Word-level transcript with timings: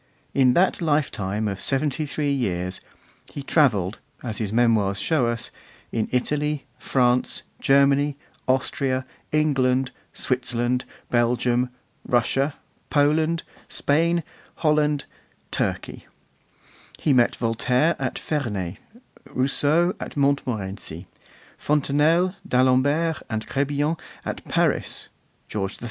In 0.33 0.55
that 0.55 0.81
lifetime 0.81 1.47
of 1.47 1.61
seventy 1.61 2.07
three 2.07 2.31
years 2.31 2.81
he 3.31 3.43
travelled, 3.43 3.99
as 4.23 4.39
his 4.39 4.51
Memoirs 4.51 4.97
show 4.99 5.27
us, 5.27 5.51
in 5.91 6.09
Italy, 6.11 6.65
France, 6.79 7.43
Germany, 7.59 8.17
Austria, 8.47 9.05
England, 9.31 9.91
Switzerland, 10.11 10.85
Belgium, 11.11 11.69
Russia, 12.03 12.55
Poland, 12.89 13.43
Spain, 13.69 14.23
Holland, 14.55 15.05
Turkey; 15.51 16.07
he 16.97 17.13
met 17.13 17.35
Voltaire 17.35 17.95
at 17.99 18.17
Ferney, 18.17 18.79
Rousseau 19.25 19.93
at 19.99 20.17
Montmorency, 20.17 21.05
Fontenelle, 21.59 22.33
d'Alembert 22.47 23.21
and 23.29 23.45
Crebillon 23.45 23.97
at 24.25 24.43
Paris, 24.45 25.09
George 25.47 25.75
III. 25.75 25.79